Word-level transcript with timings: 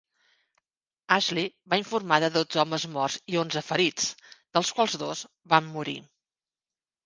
Ashley 1.15 1.45
va 1.73 1.79
informar 1.81 2.19
de 2.23 2.31
dotze 2.39 2.63
homes 2.65 2.87
morts 2.97 3.19
i 3.35 3.39
onze 3.43 3.65
ferits, 3.69 4.11
dels 4.55 4.75
quals 4.81 4.99
dos 5.07 5.25
van 5.57 5.73
morir. 5.79 5.99